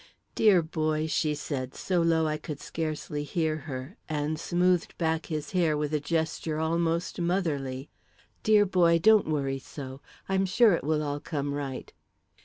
[0.33, 5.51] "Dear boy," she said, so low I could scarcely hear her, and smoothed back his
[5.51, 7.87] hair with a gesture almost motherly,
[8.41, 10.01] "dear boy, don't worry so.
[10.27, 11.93] I'm sure it will all come right."